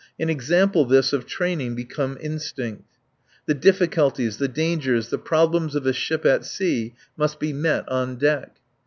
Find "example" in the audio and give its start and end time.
0.31-0.83